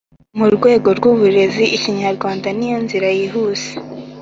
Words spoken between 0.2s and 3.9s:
Mu rwego rw’uburezi, Ikinyarwanda ni yo inzira yihuse